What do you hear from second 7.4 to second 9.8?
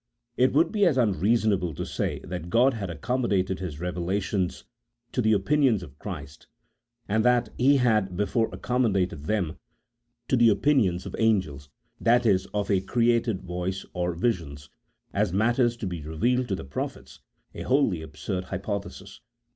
He had before accommodated them